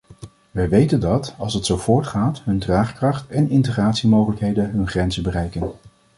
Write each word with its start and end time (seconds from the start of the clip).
Wij 0.51 0.69
weten 0.69 0.99
dat, 0.99 1.35
als 1.37 1.53
het 1.53 1.65
zo 1.65 1.77
voortgaat, 1.77 2.41
hun 2.43 2.59
draagkracht 2.59 3.27
en 3.27 3.49
integratiemogelijkheden 3.49 4.69
hun 4.71 4.87
grenzen 4.87 5.23
bereiken. 5.23 5.71